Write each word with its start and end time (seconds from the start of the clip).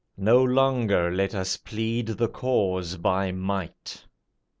No 0.17 0.43
longer 0.43 1.11
let 1.11 1.35
us 1.35 1.57
plead 1.57 2.07
the 2.07 2.27
cause 2.27 2.97
by 2.97 3.31
might." 3.31 4.03